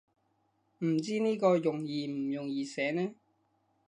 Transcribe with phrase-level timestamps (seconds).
[0.83, 3.13] 唔知呢個容易唔容易寫呢